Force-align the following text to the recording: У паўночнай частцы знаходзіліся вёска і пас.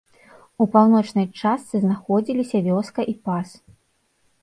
У 0.63 0.65
паўночнай 0.75 1.27
частцы 1.41 1.75
знаходзіліся 1.85 2.65
вёска 2.71 3.01
і 3.15 3.19
пас. 3.29 3.49